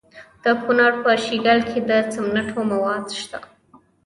[0.43, 3.39] د کونړ په شیګل کې د سمنټو مواد شته.